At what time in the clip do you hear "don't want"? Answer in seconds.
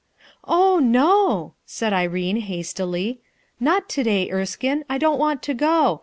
4.97-5.43